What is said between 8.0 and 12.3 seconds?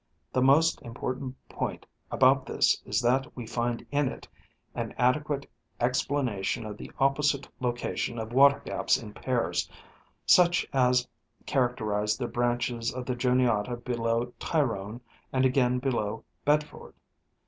of water gaps in pairs, such ais characterize the